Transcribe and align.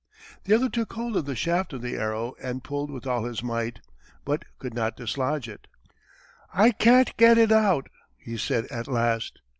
The 0.45 0.55
other 0.55 0.67
took 0.67 0.93
hold 0.93 1.15
of 1.15 1.25
the 1.25 1.35
shaft 1.35 1.73
of 1.73 1.83
the 1.83 1.95
arrow 1.95 2.33
and 2.41 2.63
pulled 2.63 2.89
with 2.89 3.05
all 3.05 3.25
his 3.25 3.43
might, 3.43 3.81
but 4.25 4.45
could 4.57 4.73
not 4.73 4.95
dislodge 4.97 5.47
it. 5.47 5.67
"I 6.51 6.71
can't 6.71 7.15
get 7.17 7.37
it 7.37 7.51
out," 7.51 7.85
he 8.17 8.35
said, 8.35 8.65
at 8.71 8.87
last. 8.87 9.37